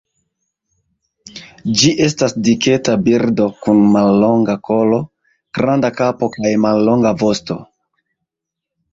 Ĝi 1.81 1.89
estas 2.05 2.31
diketa 2.47 2.95
birdo, 3.07 3.45
kun 3.65 3.81
mallonga 3.95 4.55
kolo, 4.69 4.99
granda 5.59 5.91
kapo 5.99 6.31
kaj 6.37 6.55
mallonga 6.63 7.13
vosto. 7.25 7.59